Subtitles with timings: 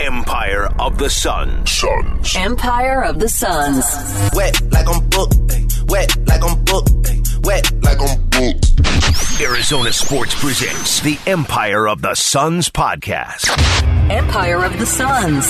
[0.00, 1.66] Empire of the Sun.
[1.66, 2.34] Suns.
[2.34, 3.84] Empire of the Suns.
[4.34, 5.36] Wet like I'm booked.
[5.88, 7.12] Wet like I'm booked.
[7.42, 9.42] Wet like I'm booked.
[9.42, 13.50] Arizona Sports presents the Empire of the Suns podcast.
[14.10, 15.44] Empire of the Suns.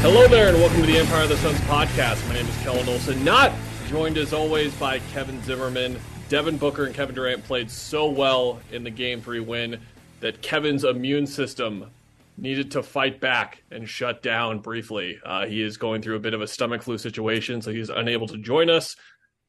[0.00, 2.26] Hello there, and welcome to the Empire of the Suns podcast.
[2.28, 3.52] My name is Kellan Olson, not
[3.92, 6.00] joined as always by Kevin Zimmerman.
[6.28, 9.78] Devin Booker and Kevin Durant played so well in the Game 3 win
[10.20, 11.90] that Kevin's immune system
[12.38, 15.18] needed to fight back and shut down briefly.
[15.24, 18.26] Uh, he is going through a bit of a stomach flu situation, so he's unable
[18.26, 18.96] to join us.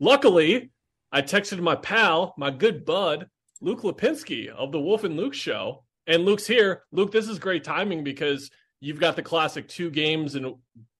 [0.01, 0.71] Luckily,
[1.11, 3.29] I texted my pal, my good bud,
[3.61, 5.85] Luke Lapinski of the Wolf and Luke show.
[6.05, 6.83] And Luke's here.
[6.91, 8.51] Luke, this is great timing because–
[8.83, 10.55] you've got the classic two games and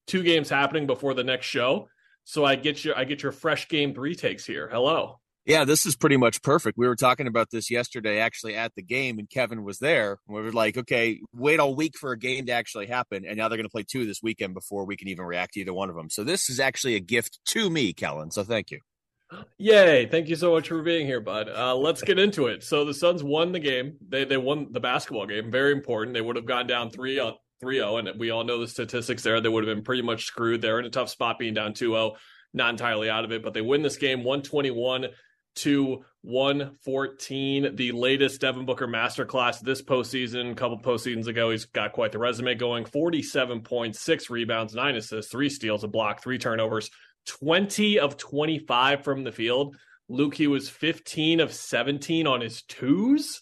[0.08, 1.89] two games happening before the next show.
[2.23, 4.70] So I get your I get your fresh game three takes here.
[4.72, 5.20] Hello.
[5.45, 6.78] Yeah, this is pretty much perfect.
[6.78, 10.20] We were talking about this yesterday, actually at the game, and Kevin was there.
[10.25, 13.50] We were like, okay, wait all week for a game to actually happen, and now
[13.50, 15.89] they're going to play two this weekend before we can even react to either one
[15.89, 16.09] of them.
[16.09, 18.31] So this is actually a gift to me, Kellan.
[18.31, 18.80] So thank you.
[19.58, 20.06] Yay!
[20.06, 21.50] Thank you so much for being here, bud.
[21.50, 22.64] Uh, let's get into it.
[22.64, 23.97] So the Suns won the game.
[24.08, 25.52] They they won the basketball game.
[25.52, 26.14] Very important.
[26.14, 29.42] They would have gone down three uh, 3-0 and we all know the statistics there.
[29.42, 30.61] They would have been pretty much screwed.
[30.61, 32.16] They're in a tough spot being down 2-0
[32.53, 35.08] not entirely out of it but they win this game 121
[35.56, 41.94] to 114 the latest devin booker masterclass this postseason a couple postseasons ago he's got
[41.94, 42.86] quite the resume going.
[42.86, 46.89] 47.6 rebounds 9 assists 3 steals a block 3 turnovers
[47.25, 49.75] 20 of 25 from the field.
[50.09, 53.41] Luke he was 15 of 17 on his twos?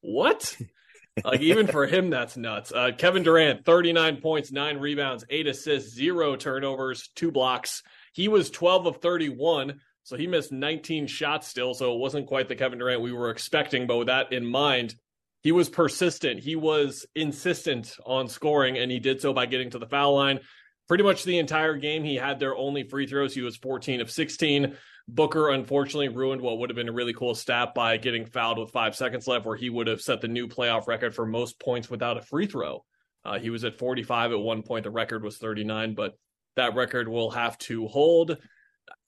[0.00, 0.56] What
[1.24, 2.72] like even for him, that's nuts.
[2.72, 7.82] Uh, Kevin Durant, 39 points, nine rebounds, eight assists, zero turnovers, two blocks.
[8.12, 11.74] He was 12 of 31, so he missed 19 shots still.
[11.74, 13.86] So it wasn't quite the Kevin Durant we were expecting.
[13.86, 14.94] But with that in mind,
[15.42, 16.40] he was persistent.
[16.40, 20.40] He was insistent on scoring, and he did so by getting to the foul line.
[20.88, 23.34] Pretty much the entire game, he had their only free throws.
[23.34, 24.76] He was 14 of 16.
[25.08, 28.70] Booker unfortunately ruined what would have been a really cool stat by getting fouled with
[28.70, 31.90] five seconds left, where he would have set the new playoff record for most points
[31.90, 32.84] without a free throw.
[33.24, 34.84] Uh, he was at 45 at one point.
[34.84, 36.16] The record was 39, but
[36.56, 38.36] that record will have to hold.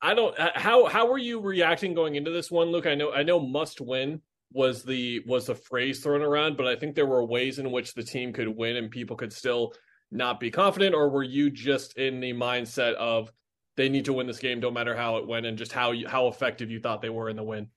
[0.00, 0.38] I don't.
[0.38, 2.86] Uh, how how were you reacting going into this one, Luke?
[2.86, 4.20] I know I know must win
[4.52, 7.94] was the was the phrase thrown around, but I think there were ways in which
[7.94, 9.74] the team could win and people could still
[10.10, 10.94] not be confident.
[10.94, 13.32] Or were you just in the mindset of
[13.76, 16.08] they need to win this game no matter how it went and just how you,
[16.08, 17.68] how effective you thought they were in the win.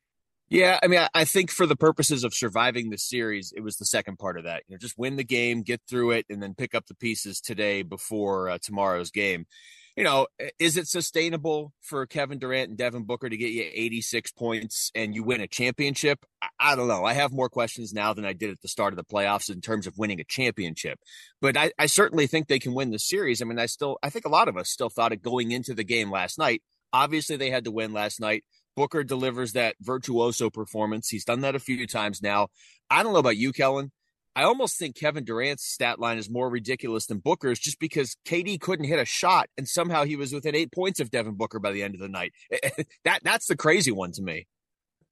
[0.49, 3.85] Yeah, I mean, I think for the purposes of surviving the series, it was the
[3.85, 4.63] second part of that.
[4.67, 7.41] You know, just win the game, get through it, and then pick up the pieces
[7.41, 9.45] today before uh, tomorrow's game
[9.97, 10.27] you know,
[10.59, 15.15] is it sustainable for Kevin Durant and Devin Booker to get you 86 points and
[15.15, 16.23] you win a championship?
[16.59, 17.03] I, don't know.
[17.03, 19.59] I have more questions now than I did at the start of the playoffs in
[19.59, 20.99] terms of winning a championship.
[21.41, 23.41] But I, I certainly think they can win the series.
[23.41, 25.73] I mean, I still, I think a lot of us still thought it going into
[25.73, 26.61] the game last night.
[26.93, 28.43] Obviously, they had to win last night.
[28.75, 31.09] Booker delivers that virtuoso performance.
[31.09, 32.49] He's done that a few times now.
[32.87, 33.91] I don't know about you, Kellan.
[34.37, 38.61] I almost think Kevin Durant's stat line is more ridiculous than Booker's just because KD
[38.61, 41.71] couldn't hit a shot and somehow he was within eight points of Devin Booker by
[41.71, 42.33] the end of the night.
[43.03, 44.45] that that's the crazy one to me.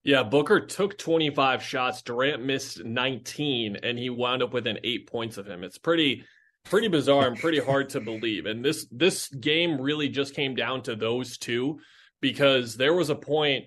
[0.04, 5.38] Yeah, Booker took 25 shots, Durant missed 19 and he wound up within 8 points
[5.40, 5.64] of him.
[5.64, 6.24] It's pretty
[6.64, 8.46] pretty bizarre and pretty hard to believe.
[8.46, 11.80] And this this game really just came down to those two
[12.22, 13.66] because there was a point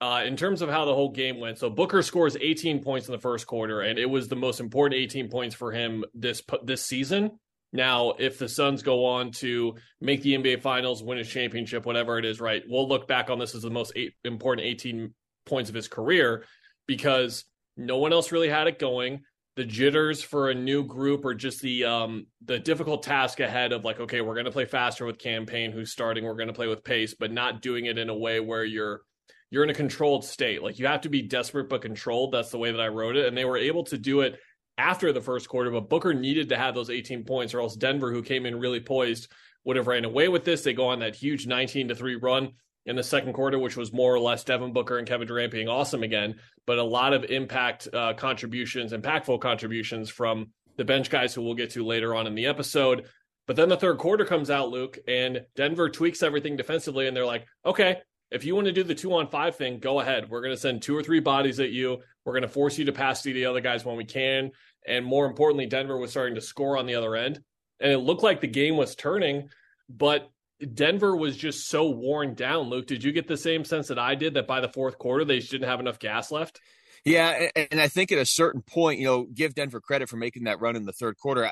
[0.00, 1.58] uh, in terms of how the whole game went.
[1.58, 5.00] So Booker scores 18 points in the first quarter, and it was the most important
[5.00, 7.32] 18 points for him this this season.
[7.72, 12.18] Now, if the Suns go on to make the NBA Finals, win a championship, whatever
[12.18, 15.12] it is, right, we'll look back on this as the most eight, important 18
[15.44, 16.44] points of his career
[16.86, 17.44] because
[17.76, 19.22] no one else really had it going.
[19.56, 23.84] The jitters for a new group or just the um the difficult task ahead of
[23.84, 26.84] like, okay, we're gonna play faster with Cam Payne, who's starting, we're gonna play with
[26.84, 29.02] pace, but not doing it in a way where you're
[29.50, 30.62] you're in a controlled state.
[30.62, 32.32] Like you have to be desperate but controlled.
[32.32, 33.26] That's the way that I wrote it.
[33.26, 34.38] And they were able to do it
[34.76, 38.12] after the first quarter, but Booker needed to have those 18 points, or else Denver,
[38.12, 39.28] who came in really poised,
[39.64, 40.62] would have ran away with this.
[40.62, 42.52] They go on that huge 19 to 3 run
[42.86, 45.68] in the second quarter, which was more or less Devin Booker and Kevin Durant being
[45.68, 46.36] awesome again,
[46.66, 51.54] but a lot of impact uh, contributions, impactful contributions from the bench guys who we'll
[51.54, 53.06] get to later on in the episode.
[53.46, 57.26] But then the third quarter comes out, Luke, and Denver tweaks everything defensively, and they're
[57.26, 57.98] like, okay,
[58.30, 60.28] if you want to do the two on five thing, go ahead.
[60.28, 61.98] We're going to send two or three bodies at you.
[62.24, 64.50] We're going to force you to pass to the other guys when we can.
[64.86, 67.40] And more importantly, Denver was starting to score on the other end.
[67.80, 69.48] And it looked like the game was turning,
[69.88, 70.30] but
[70.74, 72.68] Denver was just so worn down.
[72.68, 75.24] Luke, did you get the same sense that I did that by the fourth quarter
[75.24, 76.60] they just didn't have enough gas left?
[77.04, 80.44] Yeah, and I think at a certain point, you know, give Denver credit for making
[80.44, 81.50] that run in the third quarter.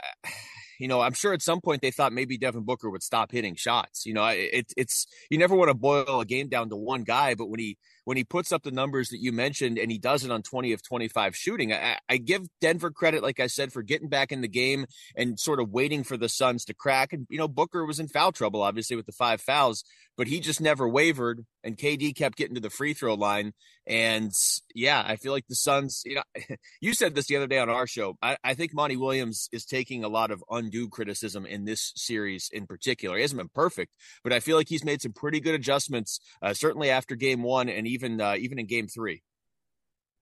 [0.79, 3.55] You know, I'm sure at some point they thought maybe Devin Booker would stop hitting
[3.55, 4.07] shots.
[4.07, 7.35] You know, it, it's you never want to boil a game down to one guy,
[7.35, 10.25] but when he when he puts up the numbers that you mentioned and he does
[10.25, 13.83] it on 20 of 25 shooting, I, I, give Denver credit, like I said, for
[13.83, 14.87] getting back in the game
[15.17, 17.13] and sort of waiting for the Suns to crack.
[17.13, 19.83] And, you know, Booker was in foul trouble, obviously, with the five fouls,
[20.17, 21.45] but he just never wavered.
[21.63, 23.53] And KD kept getting to the free throw line.
[23.87, 24.33] And
[24.75, 26.23] yeah, I feel like the Suns, you know,
[26.81, 28.17] you said this the other day on our show.
[28.23, 32.51] I, I think Monty Williams is taking a lot of undue criticism in this series
[32.53, 33.17] in particular.
[33.17, 33.93] He hasn't been perfect,
[34.23, 37.69] but I feel like he's made some pretty good adjustments, uh, certainly after game one
[37.69, 39.23] and even uh, even in game three.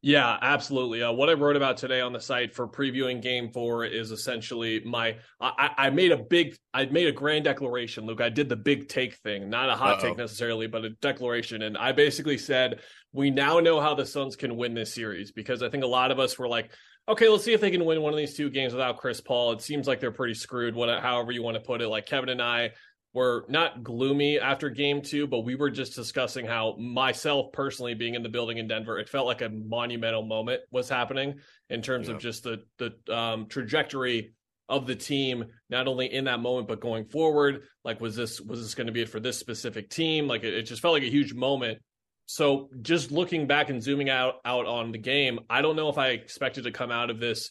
[0.04, 1.02] Yeah, absolutely.
[1.02, 4.82] Uh, what I wrote about today on the site for previewing Game Four is essentially
[4.84, 5.16] my.
[5.40, 8.20] I, I, made a big, I made a grand declaration, Luke.
[8.20, 10.08] I did the big take thing, not a hot Uh-oh.
[10.08, 12.80] take necessarily, but a declaration, and I basically said
[13.14, 16.10] we now know how the Suns can win this series because I think a lot
[16.10, 16.70] of us were like,
[17.08, 19.52] okay, let's see if they can win one of these two games without Chris Paul.
[19.52, 20.74] It seems like they're pretty screwed.
[20.74, 21.88] What, however you want to put it.
[21.88, 22.72] Like Kevin and I
[23.14, 28.14] were not gloomy after game two, but we were just discussing how myself personally being
[28.14, 31.36] in the building in Denver, it felt like a monumental moment was happening
[31.70, 32.14] in terms yeah.
[32.14, 34.34] of just the the um, trajectory
[34.68, 37.62] of the team, not only in that moment but going forward.
[37.84, 40.26] Like, was this was this going to be it for this specific team?
[40.26, 41.78] Like, it, it just felt like a huge moment.
[42.26, 45.98] So, just looking back and zooming out out on the game, I don't know if
[45.98, 47.50] I expected to come out of this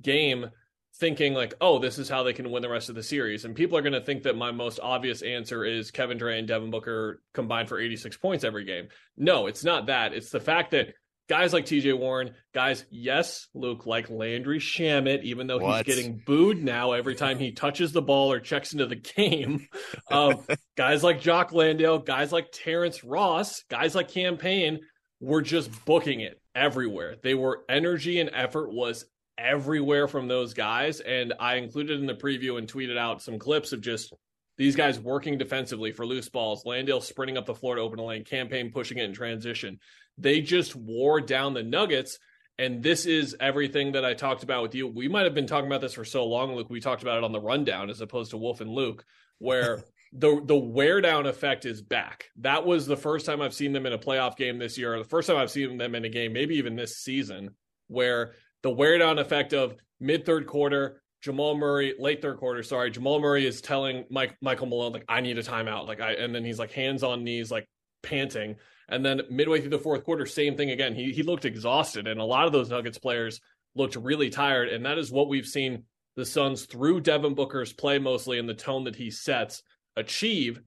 [0.00, 0.46] game
[0.96, 3.44] thinking like, oh, this is how they can win the rest of the series.
[3.44, 6.48] And people are going to think that my most obvious answer is Kevin Durant and
[6.48, 8.88] Devin Booker combined for 86 points every game.
[9.16, 10.12] No, it's not that.
[10.12, 10.94] It's the fact that
[11.28, 15.86] guys like TJ Warren, guys, yes, Luke, like Landry Shamet, even though what?
[15.86, 19.66] he's getting booed now every time he touches the ball or checks into the game.
[20.10, 20.44] Um,
[20.76, 24.80] guys like Jock Landale, guys like Terrence Ross, guys like Cam Payne
[25.20, 27.16] were just booking it everywhere.
[27.22, 29.06] They were energy and effort was
[29.42, 31.00] everywhere from those guys.
[31.00, 34.12] And I included in the preview and tweeted out some clips of just
[34.58, 38.04] these guys working defensively for loose balls, Landale sprinting up the floor to open a
[38.04, 39.80] lane, Cam Payne pushing it in transition.
[40.18, 42.18] They just wore down the Nuggets.
[42.58, 44.86] And this is everything that I talked about with you.
[44.86, 46.68] We might have been talking about this for so long, Luke.
[46.70, 49.04] We talked about it on the rundown as opposed to Wolf and Luke,
[49.38, 52.26] where the the wear down effect is back.
[52.36, 55.04] That was the first time I've seen them in a playoff game this year, the
[55.04, 57.54] first time I've seen them in a game, maybe even this season,
[57.88, 62.90] where the wear down effect of mid third quarter, Jamal Murray, late third quarter, sorry,
[62.90, 65.86] Jamal Murray is telling Mike Michael Malone, like, I need a timeout.
[65.86, 67.66] Like I and then he's like hands on knees, like
[68.02, 68.56] panting.
[68.88, 70.94] And then midway through the fourth quarter, same thing again.
[70.94, 72.06] He he looked exhausted.
[72.06, 73.40] And a lot of those Nuggets players
[73.74, 74.68] looked really tired.
[74.68, 75.84] And that is what we've seen
[76.16, 79.62] the Suns through Devin Booker's play mostly and the tone that he sets
[79.96, 80.60] achieve.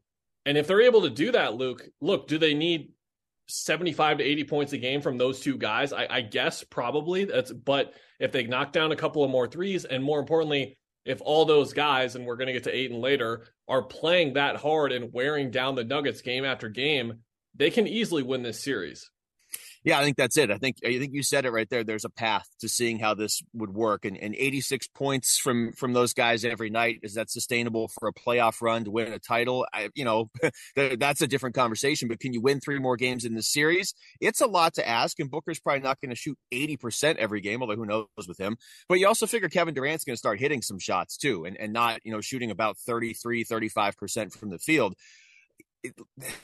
[0.45, 2.91] And if they're able to do that, Luke, look, do they need
[3.47, 5.93] 75 to 80 points a game from those two guys.
[5.93, 9.85] I, I, guess probably that's, but if they knock down a couple of more threes,
[9.85, 13.01] and more importantly, if all those guys, and we're going to get to eight and
[13.01, 17.19] later, are playing that hard and wearing down the Nuggets game after game,
[17.55, 19.09] they can easily win this series.
[19.85, 20.49] Yeah, I think that's it.
[20.49, 21.83] I think I think you said it right there.
[21.83, 25.93] There's a path to seeing how this would work, and, and 86 points from from
[25.93, 29.67] those guys every night is that sustainable for a playoff run to win a title?
[29.71, 30.31] I, you know,
[30.75, 32.07] that's a different conversation.
[32.07, 33.93] But can you win three more games in the series?
[34.19, 37.39] It's a lot to ask, and Booker's probably not going to shoot 80 percent every
[37.39, 38.57] game, although who knows with him.
[38.89, 41.71] But you also figure Kevin Durant's going to start hitting some shots too, and and
[41.71, 44.95] not you know shooting about 33, 35 percent from the field.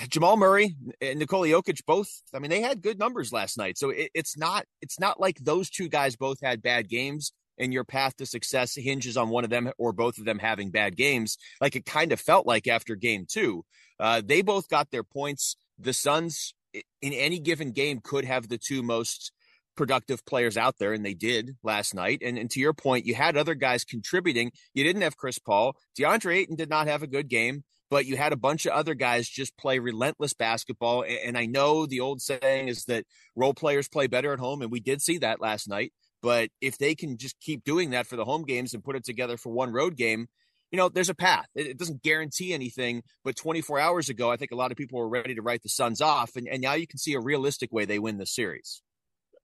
[0.09, 2.09] Jamal Murray and Nikola Jokic both.
[2.33, 3.77] I mean, they had good numbers last night.
[3.77, 7.73] So it, it's not it's not like those two guys both had bad games, and
[7.73, 10.97] your path to success hinges on one of them or both of them having bad
[10.97, 11.37] games.
[11.59, 13.63] Like it kind of felt like after Game Two,
[13.99, 15.55] uh, they both got their points.
[15.79, 19.31] The Suns in any given game could have the two most
[19.75, 22.21] productive players out there, and they did last night.
[22.23, 24.51] And, and to your point, you had other guys contributing.
[24.73, 25.75] You didn't have Chris Paul.
[25.97, 28.95] DeAndre Ayton did not have a good game but you had a bunch of other
[28.95, 31.03] guys just play relentless basketball.
[31.03, 33.05] And I know the old saying is that
[33.35, 35.91] role players play better at home, and we did see that last night.
[36.21, 39.03] But if they can just keep doing that for the home games and put it
[39.03, 40.27] together for one road game,
[40.71, 41.47] you know, there's a path.
[41.53, 45.09] It, doesn't guarantee anything, but 24 hours ago, I think a lot of people were
[45.09, 47.83] ready to write the Suns off, and, and now you can see a realistic way
[47.83, 48.81] they win the series.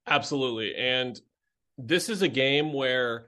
[0.07, 1.19] Absolutely, and
[1.77, 3.25] this is a game where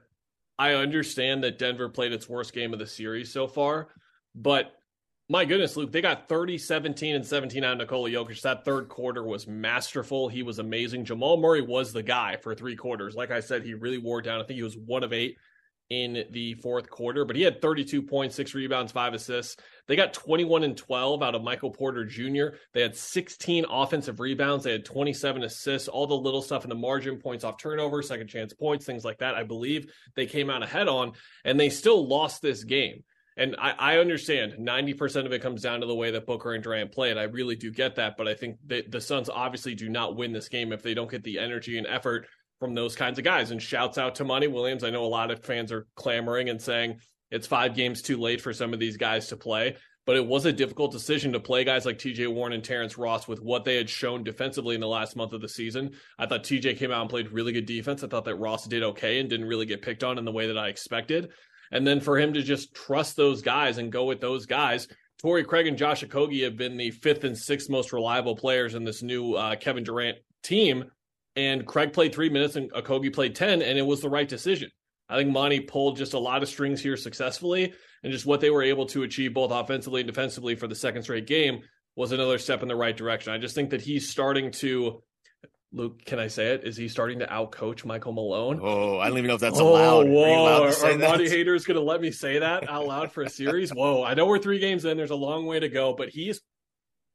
[0.58, 3.88] I understand that Denver played its worst game of the series so far,
[4.34, 4.72] but
[5.30, 8.42] my goodness, Luke, they got 30, 17, and 17 out of Nikola Jokic.
[8.42, 10.28] That third quarter was masterful.
[10.28, 11.04] He was amazing.
[11.04, 13.14] Jamal Murray was the guy for three quarters.
[13.14, 14.40] Like I said, he really wore down.
[14.40, 15.36] I think he was one of eight
[15.88, 19.56] in the fourth quarter, but he had 32 points, six rebounds, five assists.
[19.86, 22.56] They got 21 and 12 out of Michael Porter Jr.
[22.74, 24.64] They had 16 offensive rebounds.
[24.64, 28.26] They had 27 assists, all the little stuff in the margin, points off turnover, second
[28.26, 29.36] chance points, things like that.
[29.36, 31.12] I believe they came out ahead on,
[31.44, 33.04] and they still lost this game.
[33.40, 36.62] And I, I understand 90% of it comes down to the way that Booker and
[36.62, 37.18] Durant play, played.
[37.18, 38.18] I really do get that.
[38.18, 41.10] But I think that the Suns obviously do not win this game if they don't
[41.10, 42.26] get the energy and effort
[42.58, 43.50] from those kinds of guys.
[43.50, 44.84] And shouts out to Monty Williams.
[44.84, 46.98] I know a lot of fans are clamoring and saying
[47.30, 49.76] it's five games too late for some of these guys to play.
[50.04, 53.26] But it was a difficult decision to play guys like TJ Warren and Terrence Ross
[53.26, 55.92] with what they had shown defensively in the last month of the season.
[56.18, 58.02] I thought TJ came out and played really good defense.
[58.02, 60.48] I thought that Ross did okay and didn't really get picked on in the way
[60.48, 61.30] that I expected.
[61.70, 64.88] And then for him to just trust those guys and go with those guys.
[65.18, 68.84] Torrey Craig and Josh Okogie have been the fifth and sixth most reliable players in
[68.84, 70.84] this new uh, Kevin Durant team.
[71.36, 74.70] And Craig played three minutes and Okogie played 10, and it was the right decision.
[75.08, 78.50] I think Monty pulled just a lot of strings here successfully, and just what they
[78.50, 81.60] were able to achieve both offensively and defensively for the second straight game
[81.96, 83.32] was another step in the right direction.
[83.32, 85.02] I just think that he's starting to
[85.72, 86.64] Luke, can I say it?
[86.64, 88.58] Is he starting to outcoach Michael Malone?
[88.60, 90.08] Oh, I don't even know if that's oh, allowed.
[90.08, 93.30] Whoa, are, are Monty haters going to let me say that out loud for a
[93.30, 93.70] series?
[93.70, 94.96] whoa, I know we're three games in.
[94.96, 96.40] There's a long way to go, but he's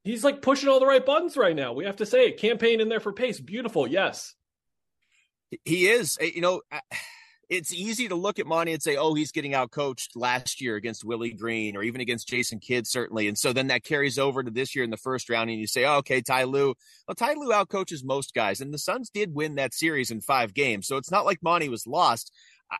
[0.05, 1.73] he's like pushing all the right buttons right now.
[1.73, 2.37] We have to say it.
[2.37, 3.41] Cam Payne in there for pace.
[3.41, 3.87] Beautiful.
[3.87, 4.35] Yes.
[5.65, 6.17] He is.
[6.21, 6.61] Eh, you know,
[7.49, 10.75] it's easy to look at Monty and say, oh, he's getting out coached last year
[10.75, 13.27] against Willie Green or even against Jason Kidd, certainly.
[13.27, 15.67] And so then that carries over to this year in the first round, and you
[15.67, 16.73] say, oh, okay, Ty Lue.
[17.07, 20.21] Well, Ty Lue out coaches most guys, and the Suns did win that series in
[20.21, 20.87] five games.
[20.87, 22.31] So it's not like Monty was lost.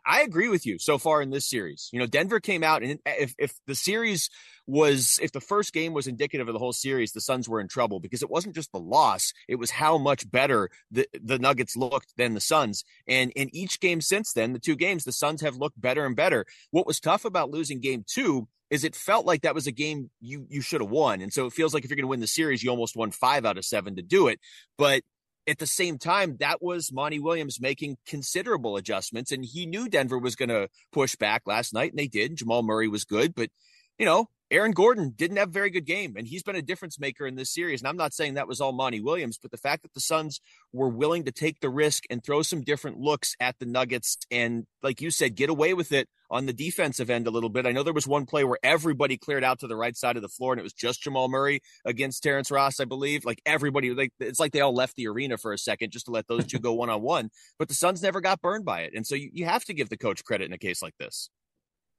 [0.04, 1.88] I agree with you so far in this series.
[1.92, 4.30] You know, Denver came out, and if, if the series
[4.66, 7.68] was, if the first game was indicative of the whole series, the Suns were in
[7.68, 11.76] trouble because it wasn't just the loss, it was how much better the, the Nuggets
[11.76, 12.84] looked than the Suns.
[13.06, 16.16] And in each game since then, the two games, the Suns have looked better and
[16.16, 16.46] better.
[16.70, 20.10] What was tough about losing game two is it felt like that was a game
[20.20, 21.20] you you should have won.
[21.20, 23.12] And so it feels like if you're going to win the series, you almost won
[23.12, 24.40] five out of seven to do it.
[24.76, 25.02] But
[25.48, 30.18] at the same time, that was Monty Williams making considerable adjustments, and he knew Denver
[30.18, 32.36] was going to push back last night, and they did.
[32.36, 33.50] Jamal Murray was good, but
[33.98, 37.00] you know, Aaron Gordon didn't have a very good game, and he's been a difference
[37.00, 37.80] maker in this series.
[37.80, 40.40] And I'm not saying that was all Monty Williams, but the fact that the Suns
[40.72, 44.66] were willing to take the risk and throw some different looks at the Nuggets, and
[44.84, 47.66] like you said, get away with it on the defensive end a little bit.
[47.66, 50.22] I know there was one play where everybody cleared out to the right side of
[50.22, 53.24] the floor, and it was just Jamal Murray against Terrence Ross, I believe.
[53.24, 56.12] Like everybody, like it's like they all left the arena for a second just to
[56.12, 57.30] let those two go one on one.
[57.58, 59.88] But the Suns never got burned by it, and so you, you have to give
[59.88, 61.30] the coach credit in a case like this.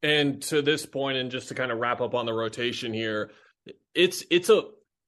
[0.03, 3.31] And to this point, and just to kind of wrap up on the rotation here,
[3.95, 4.63] it's it's a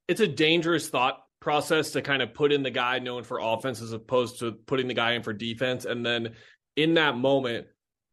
[0.07, 3.81] it's a dangerous thought process to kind of put in the guy known for offense
[3.81, 5.85] as opposed to putting the guy in for defense.
[5.85, 6.33] And then
[6.75, 7.67] in that moment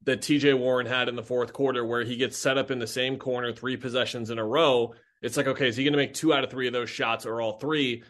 [0.04, 2.86] that TJ Warren had in the fourth quarter where he gets set up in the
[2.86, 6.14] same corner three possessions in a row, it's like, okay, is he going to make
[6.14, 8.02] two out of three of those shots or all three?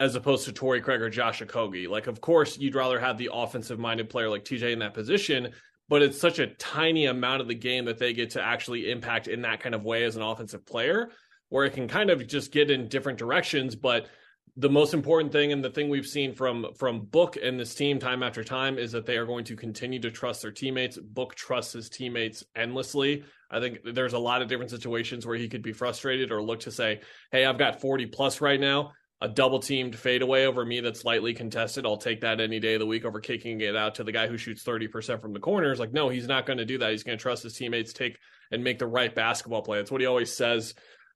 [0.00, 1.88] As opposed to Torrey Craig or Josh Okogie.
[1.88, 5.52] Like, of course, you'd rather have the offensive minded player like TJ in that position,
[5.88, 9.28] but it's such a tiny amount of the game that they get to actually impact
[9.28, 11.10] in that kind of way as an offensive player,
[11.48, 13.74] where it can kind of just get in different directions.
[13.74, 14.08] But
[14.56, 17.98] the most important thing and the thing we've seen from from Book and this team
[17.98, 20.98] time after time is that they are going to continue to trust their teammates.
[20.98, 23.24] Book trusts his teammates endlessly.
[23.50, 26.60] I think there's a lot of different situations where he could be frustrated or look
[26.60, 27.00] to say,
[27.32, 31.34] "Hey, I've got 40 plus right now a double teamed fadeaway over me that's lightly
[31.34, 31.84] contested.
[31.84, 34.28] I'll take that any day of the week over kicking it out to the guy
[34.28, 35.80] who shoots 30% from the corners.
[35.80, 36.92] Like, no, he's not going to do that.
[36.92, 38.18] He's going to trust his teammates, take
[38.52, 39.78] and make the right basketball play.
[39.78, 40.74] That's what he always says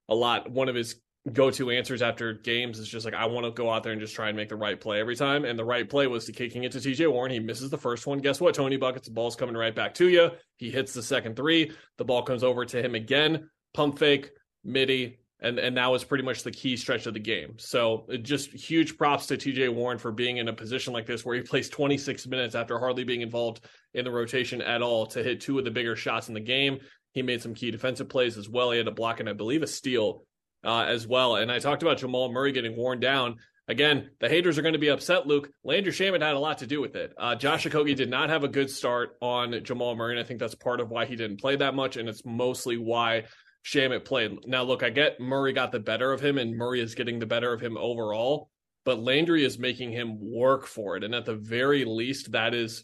[0.09, 0.51] a lot.
[0.51, 0.95] One of his
[1.31, 4.01] go to answers after games is just like, I want to go out there and
[4.01, 5.45] just try and make the right play every time.
[5.45, 7.31] And the right play was to kicking it to TJ Warren.
[7.31, 8.19] He misses the first one.
[8.19, 8.55] Guess what?
[8.55, 10.31] Tony Buckets, the ball's coming right back to you.
[10.57, 11.71] He hits the second three.
[11.97, 13.49] The ball comes over to him again.
[13.73, 14.31] Pump fake,
[14.65, 17.55] midi, and and that was pretty much the key stretch of the game.
[17.57, 21.35] So just huge props to TJ Warren for being in a position like this where
[21.35, 25.41] he plays 26 minutes after hardly being involved in the rotation at all to hit
[25.41, 26.79] two of the bigger shots in the game.
[27.11, 28.71] He made some key defensive plays as well.
[28.71, 30.25] He had a block and I believe a steal
[30.63, 31.35] uh, as well.
[31.35, 33.35] And I talked about Jamal Murray getting worn down.
[33.67, 35.49] Again, the haters are going to be upset, Luke.
[35.63, 37.13] Landry Shamet had a lot to do with it.
[37.17, 40.41] Uh, Josh Okogie did not have a good start on Jamal Murray, and I think
[40.41, 43.23] that's part of why he didn't play that much, and it's mostly why
[43.65, 44.45] Shamet played.
[44.45, 47.25] Now, look, I get Murray got the better of him, and Murray is getting the
[47.25, 48.49] better of him overall,
[48.83, 51.03] but Landry is making him work for it.
[51.03, 52.83] And at the very least, that is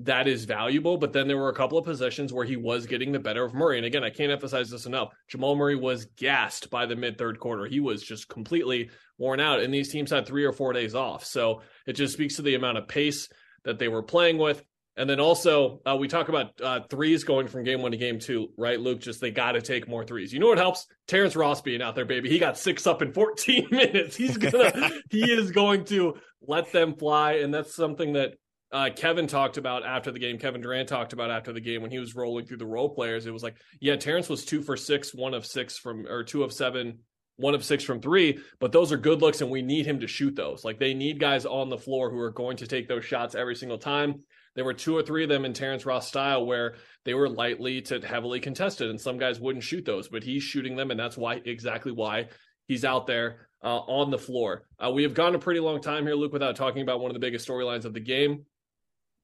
[0.00, 0.96] that is valuable.
[0.96, 3.54] But then there were a couple of possessions where he was getting the better of
[3.54, 3.78] Murray.
[3.78, 5.12] And again, I can't emphasize this enough.
[5.28, 7.66] Jamal Murray was gassed by the mid third quarter.
[7.66, 9.60] He was just completely worn out.
[9.60, 11.24] And these teams had three or four days off.
[11.24, 13.28] So it just speaks to the amount of pace
[13.64, 14.62] that they were playing with
[14.98, 18.18] And then also, uh, we talk about uh, threes going from game one to game
[18.18, 19.00] two, right, Luke?
[19.00, 20.32] Just they got to take more threes.
[20.32, 20.86] You know what helps?
[21.06, 22.28] Terrence Ross being out there, baby.
[22.28, 24.16] He got six up in 14 minutes.
[24.16, 28.34] He's gonna, he is going to let them fly, and that's something that
[28.72, 30.36] uh, Kevin talked about after the game.
[30.36, 33.24] Kevin Durant talked about after the game when he was rolling through the role players.
[33.24, 36.42] It was like, yeah, Terrence was two for six, one of six from, or two
[36.42, 36.98] of seven,
[37.36, 40.08] one of six from three, but those are good looks, and we need him to
[40.08, 40.64] shoot those.
[40.64, 43.54] Like they need guys on the floor who are going to take those shots every
[43.54, 44.24] single time.
[44.58, 46.74] There were two or three of them in Terrence Ross style where
[47.04, 50.74] they were lightly to heavily contested, and some guys wouldn't shoot those, but he's shooting
[50.74, 52.30] them, and that's why exactly why
[52.66, 54.64] he's out there uh, on the floor.
[54.84, 57.14] Uh, we have gone a pretty long time here, Luke, without talking about one of
[57.14, 58.46] the biggest storylines of the game.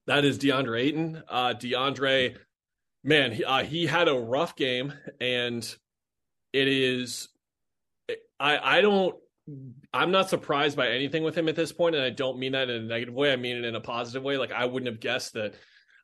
[0.06, 1.24] That is DeAndre Ayton.
[1.28, 2.36] Uh, DeAndre,
[3.02, 5.64] man, he, uh, he had a rough game, and
[6.52, 7.28] it is.
[8.38, 9.16] I I don't
[9.92, 12.70] I'm not surprised by anything with him at this point, and I don't mean that
[12.70, 13.32] in a negative way.
[13.32, 14.38] I mean it in a positive way.
[14.38, 15.54] Like I wouldn't have guessed that.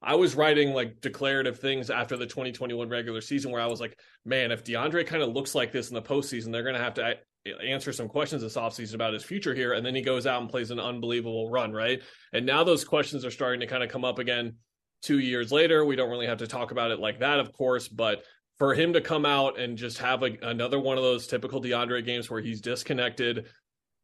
[0.02, 3.98] I was writing like declarative things after the 2021 regular season where I was like,
[4.24, 6.94] man, if DeAndre kind of looks like this in the postseason, they're going to have
[6.94, 9.74] to uh, answer some questions this offseason about his future here.
[9.74, 12.00] And then he goes out and plays an unbelievable run, right?
[12.32, 14.54] And now those questions are starting to kind of come up again
[15.02, 15.84] two years later.
[15.84, 18.22] We don't really have to talk about it like that, of course, but
[18.60, 22.04] for him to come out and just have a, another one of those typical DeAndre
[22.04, 23.46] games where he's disconnected,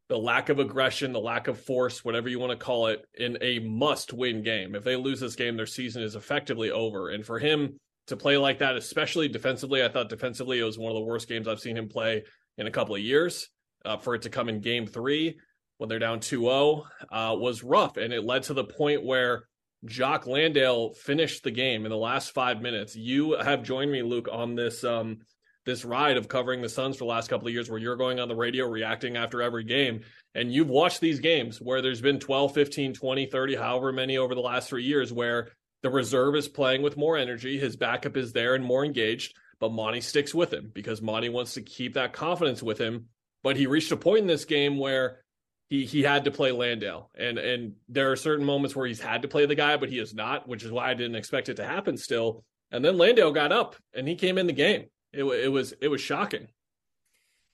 [0.08, 3.36] the lack of aggression, the lack of force, whatever you want to call it, in
[3.42, 4.74] a must win game.
[4.74, 7.10] If they lose this game, their season is effectively over.
[7.10, 10.90] And for him to play like that, especially defensively, I thought defensively it was one
[10.90, 12.24] of the worst games I've seen him play
[12.56, 13.50] in a couple of years.
[13.84, 15.38] Uh, for it to come in game three
[15.76, 17.98] when they're down 2 0 uh, was rough.
[17.98, 19.44] And it led to the point where
[19.86, 22.96] Jock Landale finished the game in the last five minutes.
[22.96, 25.18] You have joined me, Luke, on this um,
[25.66, 28.20] this ride of covering the Suns for the last couple of years where you're going
[28.20, 30.02] on the radio reacting after every game.
[30.34, 34.34] And you've watched these games where there's been 12, 15, 20, 30, however many over
[34.34, 35.48] the last three years where
[35.82, 39.72] the reserve is playing with more energy, his backup is there and more engaged, but
[39.72, 43.06] Monty sticks with him because Monty wants to keep that confidence with him.
[43.42, 45.22] But he reached a point in this game where
[45.68, 49.22] he he had to play Landale, and and there are certain moments where he's had
[49.22, 51.56] to play the guy, but he is not, which is why I didn't expect it
[51.56, 52.44] to happen still.
[52.70, 54.86] And then Landale got up and he came in the game.
[55.12, 56.48] It, it was it was shocking.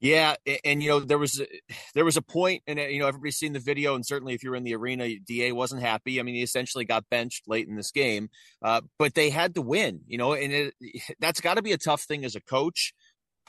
[0.03, 0.35] Yeah,
[0.65, 1.41] and you know there was
[1.95, 4.57] there was a point, and you know everybody's seen the video, and certainly if you're
[4.57, 6.19] in the arena, Da wasn't happy.
[6.19, 8.29] I mean, he essentially got benched late in this game,
[8.63, 10.01] uh, but they had to win.
[10.09, 10.75] You know, and it,
[11.21, 12.93] that's got to be a tough thing as a coach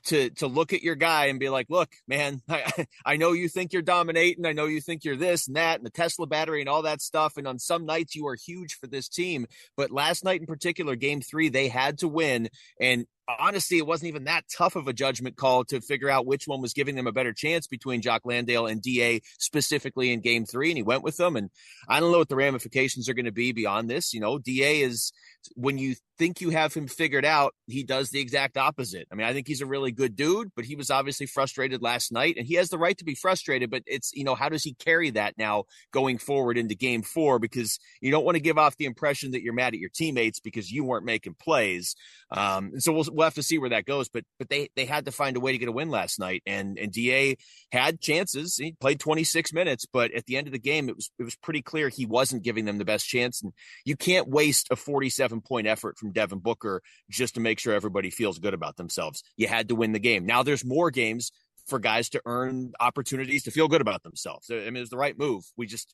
[0.06, 3.50] to to look at your guy and be like, look, man, I, I know you
[3.50, 4.46] think you're dominating.
[4.46, 7.02] I know you think you're this and that and the Tesla battery and all that
[7.02, 7.38] stuff.
[7.38, 9.48] And on some nights you are huge for this team.
[9.78, 12.50] But last night in particular, game three, they had to win.
[12.80, 16.48] And honestly, it wasn't even that tough of a judgment call to figure out which
[16.48, 20.46] one was giving them a better chance between Jock Landale and DA specifically in game
[20.46, 20.70] three.
[20.70, 21.36] And he went with them.
[21.36, 21.50] And
[21.88, 24.14] I don't know what the ramifications are going to be beyond this.
[24.14, 25.12] You know, DA is
[25.56, 29.08] when you think you have him figured out, he does the exact opposite.
[29.12, 32.12] I mean, I think he's a really good dude, but he was obviously frustrated last
[32.12, 33.72] night and he has the right to be frustrated.
[33.72, 37.40] But it's, you know, how does he carry that now going forward into game four?
[37.40, 40.40] Because you don't want to give off the impression that you're mad at your teammates
[40.40, 41.96] because you weren't making plays.
[42.32, 44.10] Um, and so we'll, we'll have to see where that goes.
[44.10, 46.44] But, but they, they had to find a way to get a win last night.
[46.46, 47.38] And, and DA
[47.72, 48.58] had chances.
[48.58, 51.36] He played 26 minutes, but at the end of the game, it was, it was
[51.36, 53.42] pretty clear he wasn't giving them the best chance.
[53.42, 53.54] And
[53.86, 58.10] you can't waste a 47 point effort from Devin Booker just to make sure everybody
[58.10, 59.24] feels good about themselves.
[59.38, 60.26] You had to win the game.
[60.26, 61.32] Now there's more games
[61.68, 64.50] for guys to earn opportunities to feel good about themselves.
[64.52, 65.46] I mean, it's the right move.
[65.56, 65.94] We just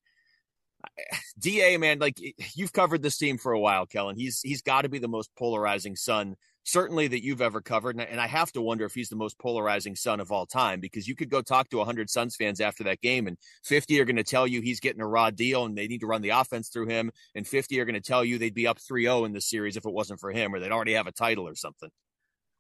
[1.40, 2.20] Da man, like
[2.56, 4.16] you've covered this team for a while, Kellan.
[4.16, 8.00] He's he's got to be the most polarizing Sun certainly that you've ever covered.
[8.00, 11.08] And I have to wonder if he's the most polarizing Sun of all time because
[11.08, 14.16] you could go talk to 100 Suns fans after that game, and 50 are going
[14.16, 16.70] to tell you he's getting a raw deal and they need to run the offense
[16.70, 19.34] through him, and 50 are going to tell you they'd be up 3 0 in
[19.34, 21.90] the series if it wasn't for him or they'd already have a title or something.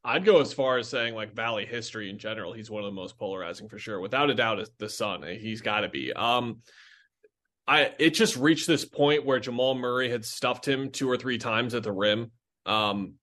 [0.03, 2.53] I'd go as far as saying like Valley history in general.
[2.53, 4.65] He's one of the most polarizing for sure, without a doubt.
[4.77, 5.23] The Sun?
[5.39, 6.13] He's got to be.
[6.13, 6.61] Um,
[7.67, 11.37] I it just reached this point where Jamal Murray had stuffed him two or three
[11.37, 12.31] times at the rim.
[12.65, 13.15] Um,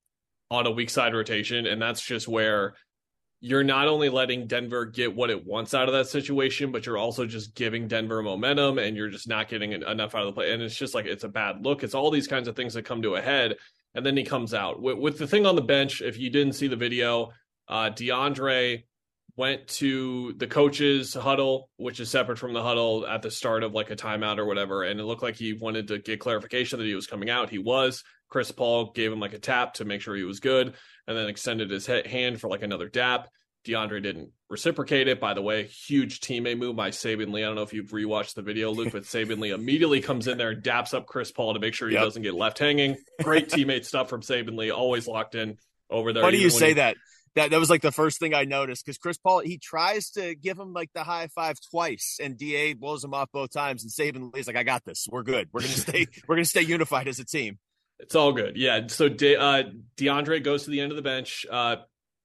[0.50, 1.66] on a weak side rotation.
[1.66, 2.74] And that's just where
[3.40, 6.96] you're not only letting Denver get what it wants out of that situation, but you're
[6.98, 10.52] also just giving Denver momentum and you're just not getting enough out of the play.
[10.52, 11.82] And it's just like, it's a bad look.
[11.82, 13.56] It's all these kinds of things that come to a head.
[13.94, 16.00] And then he comes out with, with the thing on the bench.
[16.00, 17.32] If you didn't see the video,
[17.68, 18.85] uh, DeAndre
[19.37, 23.74] went to the coach's huddle, which is separate from the huddle at the start of
[23.74, 24.82] like a timeout or whatever.
[24.82, 27.50] And it looked like he wanted to get clarification that he was coming out.
[27.50, 28.02] He was.
[28.28, 30.74] Chris Paul gave him like a tap to make sure he was good
[31.06, 33.28] and then extended his hand for like another dap.
[33.66, 35.20] DeAndre didn't reciprocate it.
[35.20, 37.42] By the way, huge teammate move by Saben Lee.
[37.42, 40.38] I don't know if you've rewatched the video, Luke, but Saben Lee immediately comes in
[40.38, 42.04] there and daps up Chris Paul to make sure he yep.
[42.04, 42.96] doesn't get left hanging.
[43.22, 45.58] Great teammate stuff from Saben Lee, always locked in
[45.90, 46.22] over there.
[46.22, 46.74] Why do you say he...
[46.74, 46.96] that.
[47.34, 50.34] That that was like the first thing I noticed because Chris Paul he tries to
[50.34, 53.92] give him like the high five twice and Da blows him off both times and
[53.92, 57.08] Saben Lee's like I got this we're good we're gonna stay we're gonna stay unified
[57.08, 57.58] as a team.
[57.98, 58.56] It's all good.
[58.56, 58.87] Yeah.
[58.88, 59.64] So De- uh,
[59.96, 61.46] DeAndre goes to the end of the bench.
[61.50, 61.76] Uh,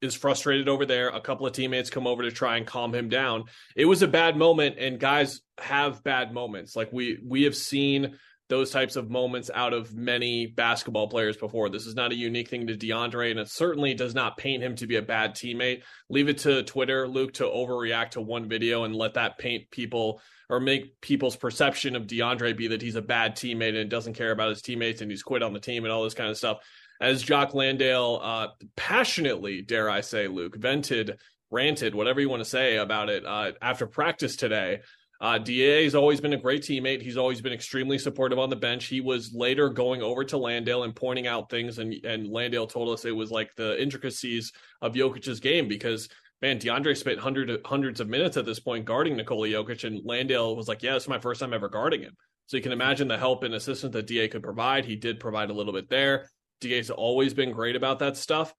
[0.01, 1.09] is frustrated over there.
[1.09, 3.43] A couple of teammates come over to try and calm him down.
[3.75, 6.75] It was a bad moment, and guys have bad moments.
[6.75, 8.17] Like we we have seen
[8.49, 11.69] those types of moments out of many basketball players before.
[11.69, 14.75] This is not a unique thing to DeAndre, and it certainly does not paint him
[14.75, 15.83] to be a bad teammate.
[16.09, 20.19] Leave it to Twitter, Luke, to overreact to one video and let that paint people
[20.51, 24.31] or make people's perception of DeAndre be that he's a bad teammate and doesn't care
[24.31, 26.59] about his teammates and he's quit on the team and all this kind of stuff
[27.01, 31.17] as Jock Landale uh, passionately, dare I say, Luke, vented,
[31.49, 34.81] ranted, whatever you want to say about it uh, after practice today.
[35.19, 37.01] Uh, Da has always been a great teammate.
[37.01, 38.85] He's always been extremely supportive on the bench.
[38.85, 42.89] He was later going over to Landale and pointing out things, and and Landale told
[42.89, 46.09] us it was like the intricacies of Jokic's game because
[46.41, 50.55] man, DeAndre spent hundred, hundreds of minutes at this point guarding Nikola Jokic, and Landale
[50.55, 52.15] was like, "Yeah, this is my first time ever guarding him."
[52.47, 54.85] So you can imagine the help and assistance that Da could provide.
[54.85, 56.29] He did provide a little bit there.
[56.59, 58.53] DA's always been great about that stuff.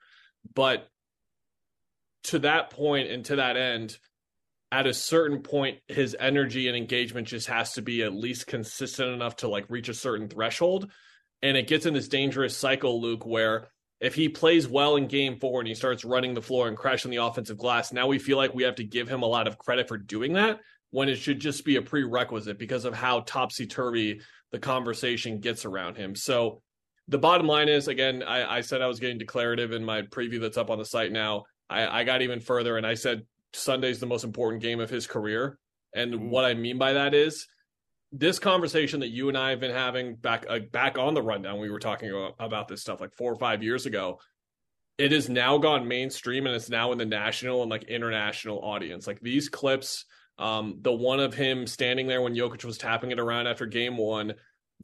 [0.54, 0.88] But
[2.24, 3.98] to that point and to that end,
[4.70, 9.10] at a certain point, his energy and engagement just has to be at least consistent
[9.10, 10.90] enough to like reach a certain threshold.
[11.42, 13.68] And it gets in this dangerous cycle, Luke, where
[14.02, 17.12] if he plays well in game four and he starts running the floor and crashing
[17.12, 19.58] the offensive glass, now we feel like we have to give him a lot of
[19.58, 20.58] credit for doing that
[20.90, 25.64] when it should just be a prerequisite because of how topsy turvy the conversation gets
[25.64, 26.16] around him.
[26.16, 26.62] So
[27.06, 30.40] the bottom line is again, I, I, said I was getting declarative in my preview
[30.40, 31.44] that's up on the site now.
[31.70, 35.06] I, I got even further and I said Sunday's the most important game of his
[35.06, 35.58] career.
[35.94, 36.28] And mm-hmm.
[36.28, 37.46] what I mean by that is
[38.12, 41.58] this conversation that you and I have been having back uh, back on the rundown.
[41.58, 44.20] We were talking about, about this stuff like four or five years ago.
[44.98, 49.06] It has now gone mainstream and it's now in the national and like international audience.
[49.06, 50.04] Like these clips,
[50.38, 53.96] um, the one of him standing there when Jokic was tapping it around after game
[53.96, 54.34] one,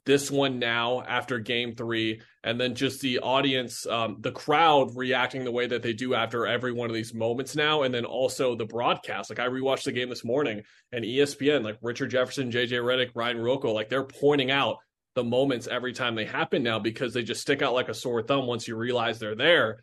[0.04, 5.44] this one now after game three, and then just the audience, um, the crowd reacting
[5.44, 8.54] the way that they do after every one of these moments now, and then also
[8.54, 9.30] the broadcast.
[9.30, 13.38] Like I rewatched the game this morning, and ESPN, like Richard Jefferson, JJ Redick, Ryan
[13.38, 14.78] Ruocco, like they're pointing out
[15.14, 18.22] the moments every time they happen now because they just stick out like a sore
[18.22, 19.82] thumb once you realize they're there.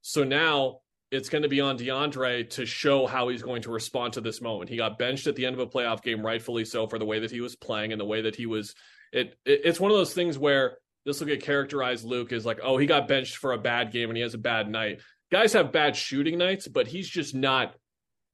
[0.00, 0.80] So now
[1.12, 4.40] it's going to be on DeAndre to show how he's going to respond to this
[4.40, 4.70] moment.
[4.70, 7.20] He got benched at the end of a playoff game, rightfully so, for the way
[7.20, 8.74] that he was playing and the way that he was
[9.12, 12.04] it, it it's one of those things where this will get characterized.
[12.04, 14.38] Luke is like, oh, he got benched for a bad game and he has a
[14.38, 15.00] bad night.
[15.30, 17.74] Guys have bad shooting nights, but he's just not.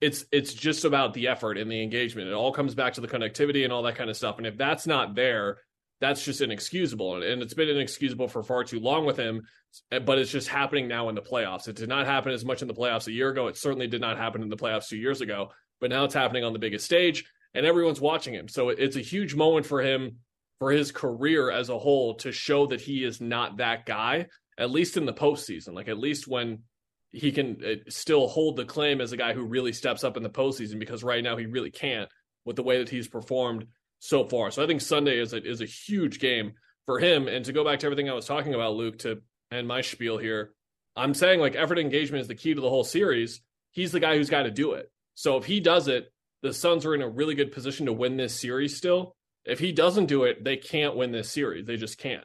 [0.00, 2.28] It's it's just about the effort and the engagement.
[2.28, 4.38] It all comes back to the connectivity and all that kind of stuff.
[4.38, 5.58] And if that's not there,
[6.00, 7.22] that's just inexcusable.
[7.22, 9.42] And it's been inexcusable for far too long with him.
[9.90, 11.68] But it's just happening now in the playoffs.
[11.68, 13.48] It did not happen as much in the playoffs a year ago.
[13.48, 15.50] It certainly did not happen in the playoffs two years ago.
[15.80, 18.48] But now it's happening on the biggest stage, and everyone's watching him.
[18.48, 20.16] So it's a huge moment for him
[20.58, 24.26] for his career as a whole to show that he is not that guy,
[24.58, 25.74] at least in the postseason.
[25.74, 26.64] Like, at least when
[27.10, 30.22] he can uh, still hold the claim as a guy who really steps up in
[30.22, 32.08] the postseason, because right now he really can't
[32.44, 33.66] with the way that he's performed
[34.00, 34.50] so far.
[34.50, 36.52] So I think Sunday is a, is a huge game
[36.86, 37.28] for him.
[37.28, 40.18] And to go back to everything I was talking about, Luke, to end my spiel
[40.18, 40.52] here,
[40.96, 43.40] I'm saying like effort engagement is the key to the whole series.
[43.72, 44.90] He's the guy who's got to do it.
[45.14, 48.16] So if he does it, the Suns are in a really good position to win
[48.16, 49.16] this series still.
[49.48, 51.66] If he doesn't do it, they can't win this series.
[51.66, 52.24] They just can't.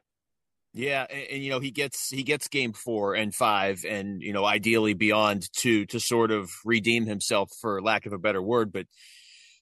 [0.73, 4.33] Yeah, and, and, you know he gets he gets game four and five, and you
[4.33, 8.73] know ideally beyond to to sort of redeem himself, for lack of a better word.
[8.73, 8.87] But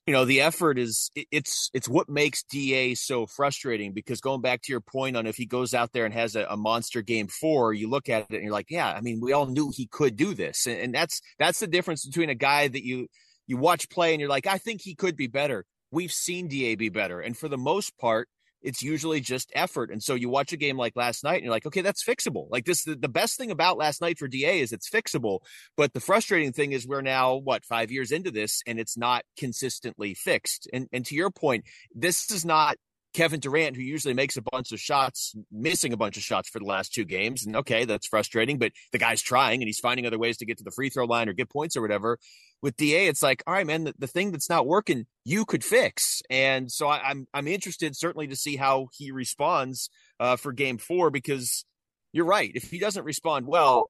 [0.07, 4.61] you know the effort is it's it's what makes Da so frustrating because going back
[4.63, 7.27] to your point on if he goes out there and has a, a monster game
[7.27, 9.87] four, you look at it and you're like, yeah, I mean we all knew he
[9.87, 13.07] could do this, and, and that's that's the difference between a guy that you
[13.47, 16.75] you watch play and you're like, I think he could be better we've seen Da
[16.75, 17.19] be better.
[17.19, 18.29] And for the most part,
[18.61, 19.89] it's usually just effort.
[19.91, 22.47] And so you watch a game like last night and you're like, okay, that's fixable.
[22.51, 25.39] Like this, the, the best thing about last night for Da is it's fixable.
[25.75, 29.23] But the frustrating thing is we're now, what, five years into this and it's not
[29.37, 30.69] consistently fixed.
[30.71, 32.77] And, and to your point, this is not
[33.13, 36.59] Kevin Durant, who usually makes a bunch of shots, missing a bunch of shots for
[36.59, 37.45] the last two games.
[37.45, 40.57] And okay, that's frustrating, but the guy's trying and he's finding other ways to get
[40.59, 42.19] to the free throw line or get points or whatever.
[42.61, 45.63] With Da, it's like, all right, man, the, the thing that's not working, you could
[45.63, 46.21] fix.
[46.29, 50.53] And so I, am I'm, I'm interested certainly to see how he responds uh, for
[50.53, 51.65] game four because
[52.13, 52.51] you're right.
[52.53, 53.89] If he doesn't respond well,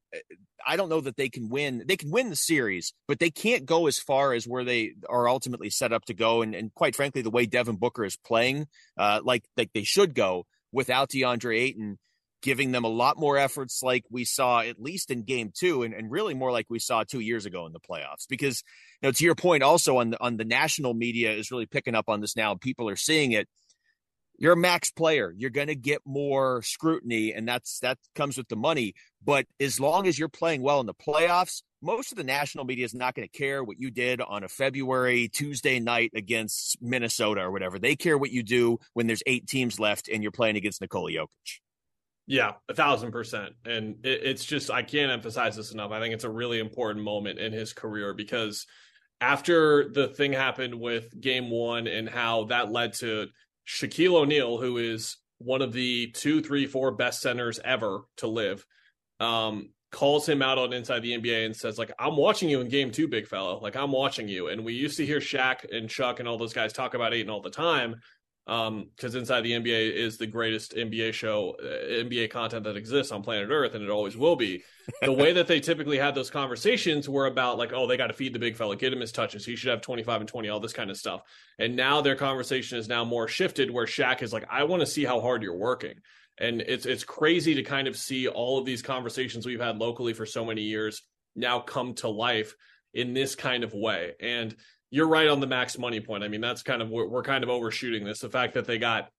[0.66, 1.84] I don't know that they can win.
[1.88, 5.28] They can win the series, but they can't go as far as where they are
[5.28, 6.42] ultimately set up to go.
[6.42, 10.14] And, and quite frankly, the way Devin Booker is playing, uh, like like they should
[10.14, 11.98] go without DeAndre Ayton,
[12.42, 15.94] giving them a lot more efforts, like we saw at least in Game Two, and,
[15.94, 18.28] and really more like we saw two years ago in the playoffs.
[18.30, 18.64] Because
[19.02, 21.96] you know, to your point, also on the on the national media is really picking
[21.96, 22.54] up on this now.
[22.56, 23.48] People are seeing it
[24.38, 25.34] you're a max player.
[25.38, 28.94] You're going to get more scrutiny, and that's that comes with the money.
[29.24, 32.86] But as long as you're playing well in the playoffs, most of the national media
[32.86, 37.42] is not going to care what you did on a February Tuesday night against Minnesota
[37.42, 37.80] or whatever.
[37.80, 41.12] They care what you do when there's eight teams left and you're playing against Nikola
[41.12, 41.60] Jokic.
[42.28, 43.54] Yeah, a thousand percent.
[43.66, 45.92] And it, it's just, I can't emphasize this enough.
[45.92, 48.68] I think it's a really important moment in his career because
[49.20, 53.28] after the thing happened with game one and how that led to
[53.68, 58.66] Shaquille O'Neal, who is one of the two, three, four best centers ever to live,
[59.20, 62.70] um, calls him out on Inside the NBA and says, like, I'm watching you in
[62.70, 63.58] game two, big fella.
[63.58, 64.48] Like, I'm watching you.
[64.48, 67.30] And we used to hear Shaq and Chuck and all those guys talk about Ayton
[67.30, 67.96] all the time
[68.48, 73.12] um because inside the nba is the greatest nba show uh, nba content that exists
[73.12, 74.64] on planet earth and it always will be.
[75.04, 78.14] The way that they typically had those conversations were about like oh they got to
[78.14, 80.60] feed the big fella get him his touches he should have 25 and 20 all
[80.60, 81.22] this kind of stuff.
[81.60, 84.88] And now their conversation is now more shifted where Shaq is like i want to
[84.88, 85.96] see how hard you're working.
[86.40, 90.14] And it's it's crazy to kind of see all of these conversations we've had locally
[90.14, 91.04] for so many years
[91.36, 92.56] now come to life
[92.94, 94.14] in this kind of way.
[94.20, 94.56] And
[94.92, 96.24] you're right on the max money point.
[96.24, 98.20] I mean, that's kind of we're, we're kind of overshooting this.
[98.20, 99.10] The fact that they got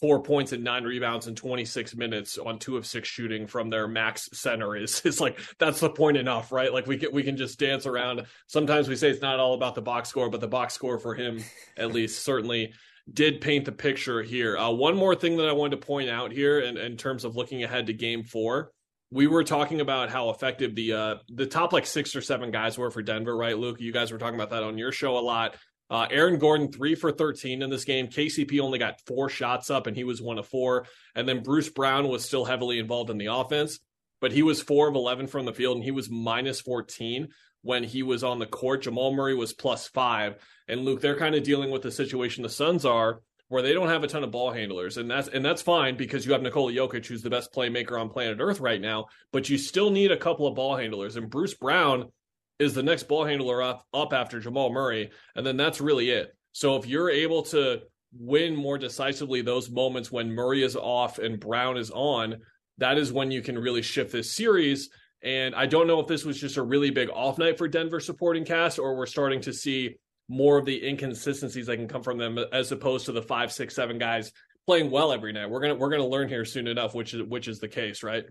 [0.00, 3.88] four points and nine rebounds in 26 minutes on two of six shooting from their
[3.88, 6.72] max center is is like that's the point enough, right?
[6.72, 8.26] Like we can we can just dance around.
[8.46, 11.14] Sometimes we say it's not all about the box score, but the box score for
[11.14, 11.42] him
[11.76, 12.72] at least certainly
[13.12, 14.56] did paint the picture here.
[14.56, 17.34] Uh, one more thing that I wanted to point out here, in, in terms of
[17.34, 18.70] looking ahead to Game Four,
[19.12, 22.78] we were talking about how effective the uh, the top like six or seven guys
[22.78, 23.78] were for Denver, right, Luke?
[23.78, 25.54] You guys were talking about that on your show a lot.
[25.90, 28.08] Uh, Aaron Gordon three for thirteen in this game.
[28.08, 30.86] KCP only got four shots up, and he was one of four.
[31.14, 33.78] And then Bruce Brown was still heavily involved in the offense,
[34.18, 37.28] but he was four of eleven from the field, and he was minus fourteen
[37.60, 38.82] when he was on the court.
[38.82, 42.48] Jamal Murray was plus five, and Luke, they're kind of dealing with the situation the
[42.48, 43.20] Suns are
[43.52, 46.24] where they don't have a ton of ball handlers, and that's and that's fine because
[46.24, 49.08] you have Nikola Jokic, who's the best playmaker on planet Earth right now.
[49.30, 52.10] But you still need a couple of ball handlers, and Bruce Brown
[52.58, 56.34] is the next ball handler up up after Jamal Murray, and then that's really it.
[56.52, 57.82] So if you're able to
[58.18, 62.36] win more decisively those moments when Murray is off and Brown is on,
[62.78, 64.88] that is when you can really shift this series.
[65.22, 68.00] And I don't know if this was just a really big off night for Denver
[68.00, 69.96] supporting cast, or we're starting to see
[70.32, 73.74] more of the inconsistencies that can come from them as opposed to the five, six,
[73.74, 74.32] seven guys
[74.66, 75.50] playing well every night.
[75.50, 78.24] We're gonna we're gonna learn here soon enough, which is which is the case, right?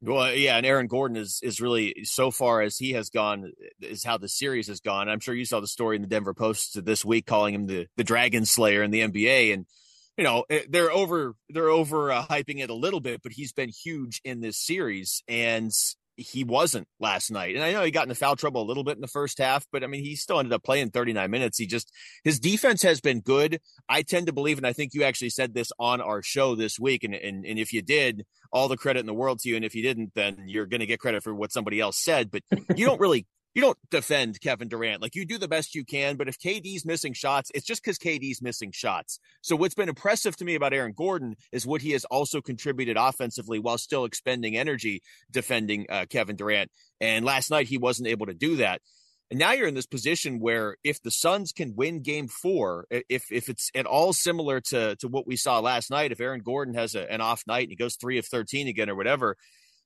[0.00, 4.02] Well, yeah, and Aaron Gordon is is really so far as he has gone is
[4.02, 5.08] how the series has gone.
[5.08, 7.86] I'm sure you saw the story in the Denver Post this week calling him the
[7.96, 9.66] the Dragon Slayer in the NBA, and
[10.16, 13.52] you know eh, they're over they're over uh, hyping it a little bit, but he's
[13.52, 15.70] been huge in this series, and
[16.22, 17.54] he wasn't last night.
[17.54, 19.66] And I know he got into foul trouble a little bit in the first half,
[19.70, 21.58] but I mean, he still ended up playing 39 minutes.
[21.58, 21.92] He just,
[22.24, 23.60] his defense has been good.
[23.88, 26.78] I tend to believe, and I think you actually said this on our show this
[26.78, 27.04] week.
[27.04, 29.56] And, and, and if you did, all the credit in the world to you.
[29.56, 32.30] And if you didn't, then you're going to get credit for what somebody else said,
[32.30, 32.42] but
[32.76, 35.02] you don't really you don't defend Kevin Durant.
[35.02, 37.98] Like you do the best you can, but if KD's missing shots, it's just because
[37.98, 39.18] KD's missing shots.
[39.42, 42.96] So what's been impressive to me about Aaron Gordon is what he has also contributed
[42.96, 46.70] offensively while still expending energy defending uh, Kevin Durant.
[47.00, 48.80] And last night he wasn't able to do that.
[49.30, 53.24] And now you're in this position where if the Suns can win game four, if
[53.32, 56.74] if it's at all similar to to what we saw last night, if Aaron Gordon
[56.74, 59.38] has a, an off night and he goes three of 13 again or whatever,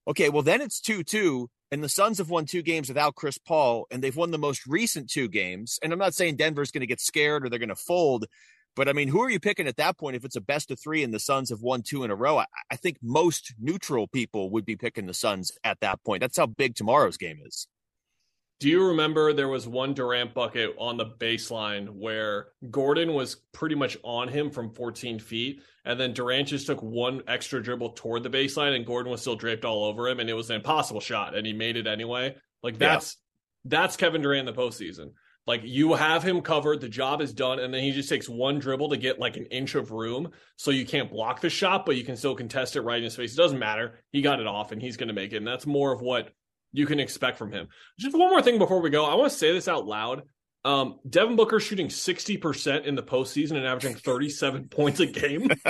[0.06, 3.86] okay, well then it's 2-2 and the Suns have won two games without Chris Paul,
[3.90, 5.80] and they've won the most recent two games.
[5.82, 8.26] And I'm not saying Denver's going to get scared or they're going to fold,
[8.76, 10.78] but I mean, who are you picking at that point if it's a best of
[10.78, 12.38] three and the Suns have won two in a row?
[12.38, 16.20] I, I think most neutral people would be picking the Suns at that point.
[16.20, 17.66] That's how big tomorrow's game is.
[18.58, 23.74] Do you remember there was one Durant bucket on the baseline where Gordon was pretty
[23.74, 28.22] much on him from 14 feet, and then Durant just took one extra dribble toward
[28.22, 31.02] the baseline, and Gordon was still draped all over him, and it was an impossible
[31.02, 32.34] shot, and he made it anyway.
[32.62, 33.18] Like that's
[33.64, 33.78] yeah.
[33.78, 35.12] that's Kevin Durant in the postseason.
[35.46, 38.58] Like you have him covered, the job is done, and then he just takes one
[38.58, 41.96] dribble to get like an inch of room, so you can't block the shot, but
[41.96, 43.34] you can still contest it right in his face.
[43.34, 44.00] It doesn't matter.
[44.12, 46.30] He got it off, and he's going to make it, and that's more of what
[46.76, 47.68] you can expect from him.
[47.98, 49.04] Just one more thing before we go.
[49.04, 50.22] I want to say this out loud.
[50.64, 55.50] Um, Devin Booker shooting 60% in the postseason and averaging 37 points a game.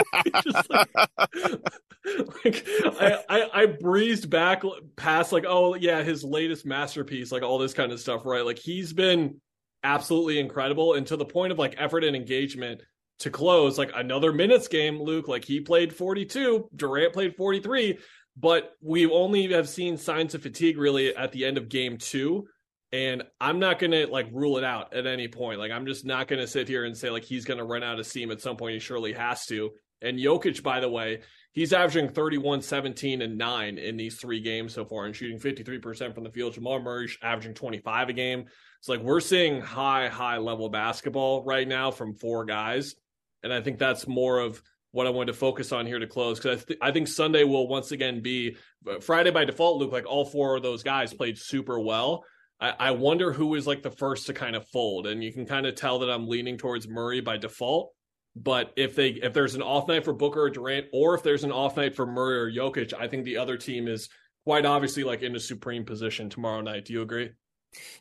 [2.45, 2.67] Like, like
[3.01, 4.63] I, I, I breezed back
[4.95, 8.45] past like, oh yeah, his latest masterpiece, like all this kind of stuff, right?
[8.45, 9.41] Like he's been
[9.83, 12.83] absolutely incredible and to the point of like effort and engagement
[13.21, 17.99] to close, like another minutes game, Luke, like he played 42, Durant played 43,
[18.37, 22.47] but we only have seen signs of fatigue really at the end of game two
[22.93, 25.59] and I'm not to like rule it out at any point.
[25.59, 28.07] Like, I'm just not to sit here and say like he's to run out of
[28.07, 28.75] steam at some point.
[28.75, 29.71] He surely has to.
[30.03, 31.21] And Jokic, by the way,
[31.53, 36.15] he's averaging 31, 17, and 9 in these three games so far and shooting 53%
[36.15, 36.55] from the field.
[36.55, 38.45] Jamal Murray averaging 25 a game.
[38.79, 42.95] It's like we're seeing high, high level basketball right now from four guys.
[43.43, 46.39] And I think that's more of what I wanted to focus on here to close
[46.39, 48.57] because I, th- I think Sunday will once again be
[48.89, 49.79] uh, Friday by default.
[49.79, 52.25] Luke, like all four of those guys played super well.
[52.61, 55.47] I, I wonder who is like the first to kind of fold, and you can
[55.47, 57.93] kind of tell that I'm leaning towards Murray by default.
[58.35, 61.45] But if they if there's an off night for Booker or Durant, or if there's
[61.45, 64.09] an off night for Murray or Jokic, I think the other team is
[64.45, 66.85] quite obviously like in a supreme position tomorrow night.
[66.85, 67.31] Do you agree?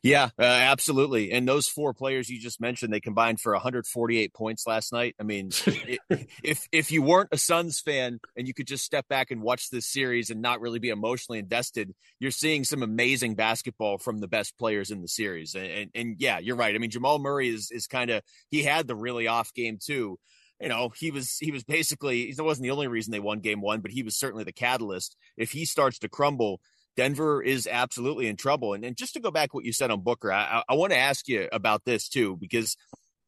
[0.04, 1.32] Yeah, uh, absolutely.
[1.32, 5.16] And those four players you just mentioned, they combined for 148 points last night.
[5.20, 5.50] I mean,
[6.44, 9.70] if if you weren't a Suns fan and you could just step back and watch
[9.70, 14.28] this series and not really be emotionally invested, you're seeing some amazing basketball from the
[14.28, 15.56] best players in the series.
[15.56, 16.76] And and, and yeah, you're right.
[16.76, 20.18] I mean, Jamal Murray is is kind of he had the really off game too.
[20.62, 23.62] You know, he was he was basically he wasn't the only reason they won game
[23.62, 25.18] one, but he was certainly the catalyst.
[25.36, 26.62] If he starts to crumble,
[26.96, 28.74] Denver is absolutely in trouble.
[28.74, 30.98] And, and just to go back what you said on Booker, I, I want to
[30.98, 32.78] ask you about this too, because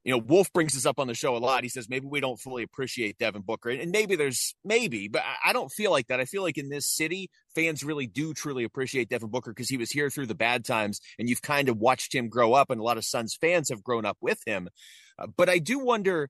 [0.08, 1.64] you know, Wolf brings this up on the show a lot.
[1.64, 5.52] He says maybe we don't fully appreciate Devin Booker, and maybe there's maybe, but I
[5.52, 6.22] don't feel like that.
[6.22, 9.76] I feel like in this city, fans really do truly appreciate Devin Booker because he
[9.76, 12.80] was here through the bad times, and you've kind of watched him grow up, and
[12.80, 14.70] a lot of Suns fans have grown up with him.
[15.20, 16.30] Uh, but I do wonder,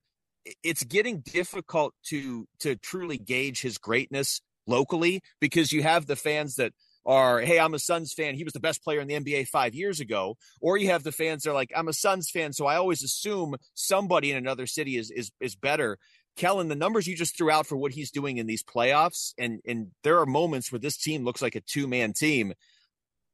[0.63, 6.56] it's getting difficult to to truly gauge his greatness locally because you have the fans
[6.56, 6.73] that
[7.08, 8.36] are, hey, I'm a Suns fan.
[8.36, 10.36] He was the best player in the NBA five years ago.
[10.60, 13.02] Or you have the fans that are like, I'm a Suns fan, so I always
[13.02, 15.98] assume somebody in another city is is is better.
[16.36, 19.62] Kellan, the numbers you just threw out for what he's doing in these playoffs, and
[19.65, 22.54] and there are moments where this team looks like a two man team.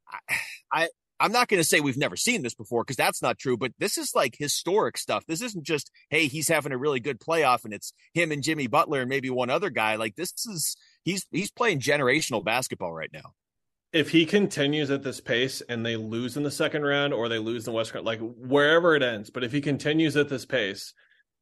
[0.07, 0.37] I,
[0.71, 3.57] I I'm not going to say we've never seen this before because that's not true,
[3.57, 5.25] but this is like historic stuff.
[5.25, 8.67] This isn't just, hey, he's having a really good playoff and it's him and Jimmy
[8.67, 9.95] Butler and maybe one other guy.
[9.95, 13.33] Like this is he's he's playing generational basketball right now
[13.93, 17.37] if he continues at this pace and they lose in the second round or they
[17.37, 20.93] lose in the West, like wherever it ends, but if he continues at this pace,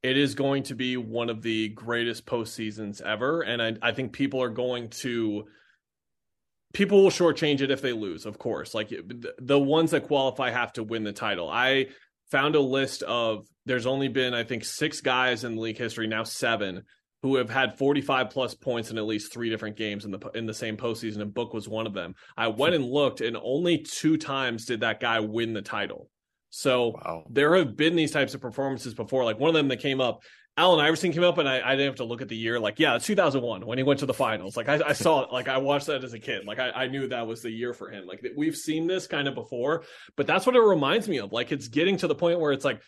[0.03, 3.41] it is going to be one of the greatest postseasons ever.
[3.41, 5.45] And I, I think people are going to
[6.73, 8.73] people will shortchange it if they lose, of course.
[8.73, 8.91] Like
[9.39, 11.49] the ones that qualify have to win the title.
[11.49, 11.87] I
[12.31, 16.23] found a list of there's only been I think six guys in league history now
[16.23, 16.83] seven
[17.23, 20.45] who have had 45 plus points in at least three different games in the in
[20.45, 22.15] the same postseason, and Book was one of them.
[22.35, 26.09] I went and looked, and only two times did that guy win the title.
[26.49, 27.23] So wow.
[27.29, 29.23] there have been these types of performances before.
[29.23, 30.23] Like one of them that came up,
[30.57, 32.59] Allen Iverson came up, and I, I didn't have to look at the year.
[32.59, 34.57] Like, yeah, it's 2001 when he went to the finals.
[34.57, 35.31] Like I, I saw it.
[35.31, 36.45] Like I watched that as a kid.
[36.45, 38.05] Like I, I knew that was the year for him.
[38.05, 39.83] Like we've seen this kind of before,
[40.17, 41.31] but that's what it reminds me of.
[41.31, 42.81] Like it's getting to the point where it's like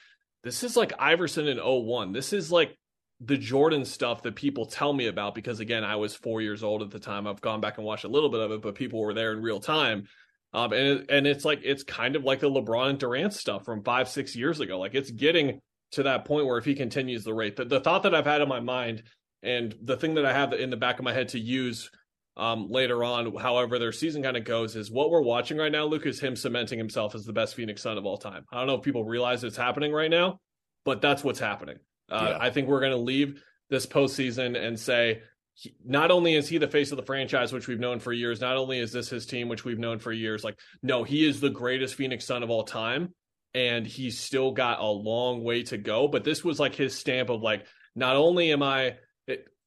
[0.44, 2.12] this is like Iverson in 01.
[2.12, 2.78] This is like
[3.26, 6.82] the Jordan stuff that people tell me about because again, I was four years old
[6.82, 7.28] at the time.
[7.28, 9.42] I've gone back and watched a little bit of it, but people were there in
[9.42, 10.08] real time.
[10.54, 13.66] Um, and it, and it's like it's kind of like the LeBron and Durant stuff
[13.66, 14.80] from five six years ago.
[14.80, 18.04] Like it's getting to that point where if he continues the rate, the, the thought
[18.04, 19.04] that I've had in my mind
[19.42, 21.90] and the thing that I have in the back of my head to use
[22.36, 25.86] um, later on, however their season kind of goes, is what we're watching right now.
[25.86, 28.46] Luke is him cementing himself as the best Phoenix Sun of all time.
[28.52, 30.40] I don't know if people realize it's happening right now,
[30.84, 31.78] but that's what's happening.
[32.14, 32.38] Uh, yeah.
[32.40, 35.22] I think we're going to leave this postseason and say,
[35.56, 38.40] he, not only is he the face of the franchise, which we've known for years,
[38.40, 41.42] not only is this his team, which we've known for years, like, no, he is
[41.42, 43.14] the greatest Phoenix Sun of all time.
[43.56, 46.08] And he's still got a long way to go.
[46.08, 48.96] But this was like his stamp of like, not only am I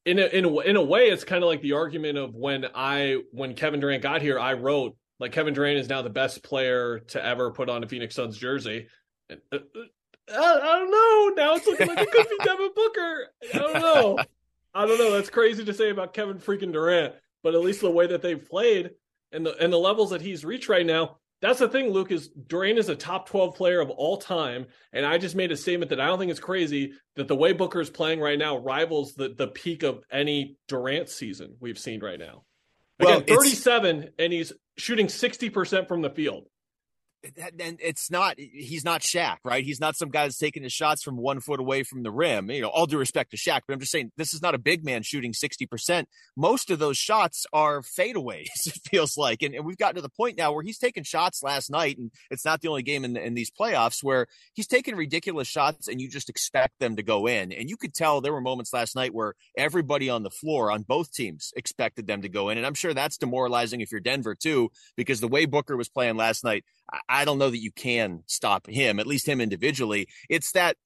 [0.06, 2.64] in a, in a, in a way, it's kind of like the argument of when
[2.74, 6.42] I when Kevin Durant got here, I wrote like Kevin Durant is now the best
[6.42, 8.88] player to ever put on a Phoenix Suns jersey.
[10.32, 11.42] I, I don't know.
[11.42, 13.26] Now it's looking like it could be Devin Booker.
[13.54, 14.18] I don't know.
[14.74, 15.12] I don't know.
[15.12, 18.44] That's crazy to say about Kevin freaking Durant, but at least the way that they've
[18.44, 18.90] played
[19.32, 21.18] and the and the levels that he's reached right now.
[21.42, 24.66] That's the thing, Luke, is Durant is a top 12 player of all time.
[24.92, 27.52] And I just made a statement that I don't think it's crazy that the way
[27.52, 32.00] Booker is playing right now rivals the, the peak of any Durant season we've seen
[32.00, 32.44] right now.
[32.98, 36.48] Again, well, 37, and he's shooting 60% from the field.
[37.24, 39.64] And it's not he's not Shaq, right?
[39.64, 42.50] He's not some guy that's taking his shots from one foot away from the rim.
[42.50, 44.58] You know, all due respect to Shaq, but I'm just saying this is not a
[44.58, 46.06] big man shooting 60%.
[46.36, 49.42] Most of those shots are fadeaways, it feels like.
[49.42, 52.10] And, and we've gotten to the point now where he's taking shots last night, and
[52.30, 56.00] it's not the only game in, in these playoffs where he's taking ridiculous shots and
[56.00, 57.52] you just expect them to go in.
[57.52, 60.82] And you could tell there were moments last night where everybody on the floor on
[60.82, 62.58] both teams expected them to go in.
[62.58, 66.16] And I'm sure that's demoralizing if you're Denver too, because the way Booker was playing
[66.16, 66.64] last night,
[67.08, 70.08] I don't know that you can stop him, at least him individually.
[70.28, 70.76] It's that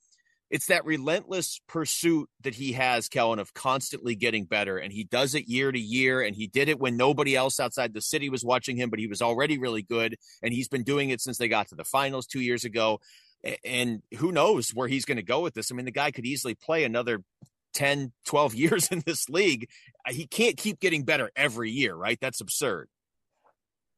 [0.51, 4.78] it's that relentless pursuit that he has, Kellan, of constantly getting better.
[4.78, 6.20] And he does it year to year.
[6.20, 9.07] And he did it when nobody else outside the city was watching him, but he
[9.07, 10.16] was already really good.
[10.42, 13.01] And he's been doing it since they got to the finals two years ago.
[13.64, 15.70] And who knows where he's going to go with this?
[15.70, 17.22] I mean, the guy could easily play another
[17.74, 19.68] 10, 12 years in this league.
[20.09, 22.18] He can't keep getting better every year, right?
[22.20, 22.88] That's absurd.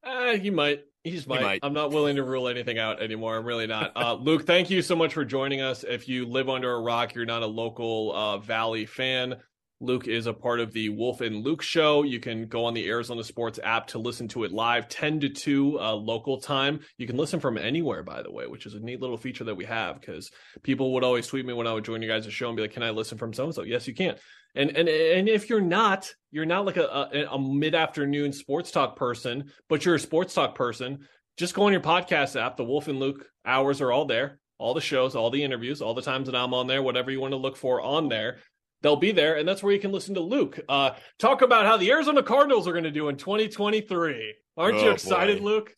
[0.05, 0.85] Uh, he might.
[1.05, 1.43] He's might.
[1.43, 1.61] might.
[1.65, 3.37] I'm not willing to rule anything out anymore.
[3.37, 3.93] I'm really not.
[3.97, 5.85] Uh, Luke, thank you so much for joining us.
[5.85, 9.37] If you live under a rock, you're not a local uh, Valley fan.
[9.83, 12.05] Luke is a part of the Wolf and Luke show.
[12.05, 15.29] You can go on the Arizona Sports app to listen to it live, 10 to
[15.29, 16.81] 2 uh, local time.
[16.99, 19.57] You can listen from anywhere, by the way, which is a neat little feature that
[19.57, 20.31] we have because
[20.63, 22.73] people would always tweet me when I would join you guys' show and be like,
[22.73, 23.63] Can I listen from so and so?
[23.63, 24.15] Yes, you can.
[24.55, 28.71] And and and if you're not, you're not like a, a, a mid afternoon sports
[28.71, 31.09] talk person, but you're a sports talk person.
[31.37, 32.57] Just go on your podcast app.
[32.57, 34.39] The Wolf and Luke hours are all there.
[34.59, 37.21] All the shows, all the interviews, all the times that I'm on there, whatever you
[37.21, 38.39] want to look for on there,
[38.83, 41.77] they'll be there, and that's where you can listen to Luke uh, talk about how
[41.77, 44.35] the Arizona Cardinals are going to do in 2023.
[44.57, 45.45] Aren't oh, you excited, boy.
[45.45, 45.75] Luke?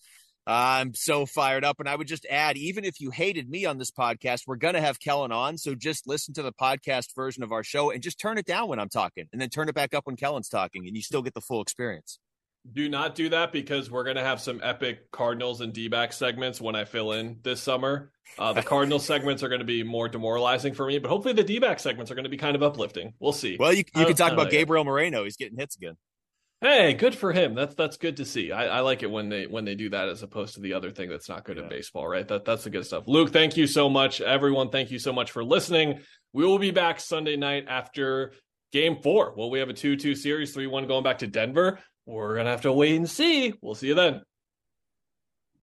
[0.46, 1.80] I'm so fired up.
[1.80, 4.74] And I would just add, even if you hated me on this podcast, we're going
[4.74, 5.56] to have Kellan on.
[5.56, 8.68] So just listen to the podcast version of our show and just turn it down
[8.68, 11.22] when I'm talking and then turn it back up when Kellan's talking and you still
[11.22, 12.18] get the full experience.
[12.72, 16.12] Do not do that because we're going to have some epic Cardinals and D back
[16.12, 18.10] segments when I fill in this summer.
[18.38, 21.44] Uh, the Cardinal segments are going to be more demoralizing for me, but hopefully the
[21.44, 23.12] D back segments are going to be kind of uplifting.
[23.20, 23.56] We'll see.
[23.60, 25.24] Well, you, you can talk about Gabriel Moreno.
[25.24, 25.96] He's getting hits again.
[26.64, 27.54] Hey, good for him.
[27.54, 28.50] That's that's good to see.
[28.50, 30.90] I, I, like it when they when they do that as opposed to the other
[30.90, 31.64] thing that's not good yeah.
[31.64, 32.26] in baseball, right?
[32.26, 33.04] That that's the good stuff.
[33.06, 34.22] Luke, thank you so much.
[34.22, 36.00] Everyone, thank you so much for listening.
[36.32, 38.32] We will be back Sunday night after
[38.72, 39.34] game four.
[39.36, 41.80] Well, we have a 2-2 series, 3-1 going back to Denver.
[42.06, 43.54] We're gonna have to wait and see.
[43.62, 44.22] We'll see you then.